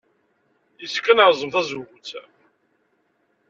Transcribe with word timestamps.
Yessefk 0.81 1.05
ad 1.11 1.15
nerẓem 1.17 1.49
tazewwut? 1.53 2.09